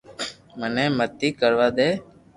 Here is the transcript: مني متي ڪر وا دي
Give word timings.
مني 0.59 0.85
متي 0.97 1.29
ڪر 1.39 1.51
وا 1.57 1.67
دي 1.77 1.89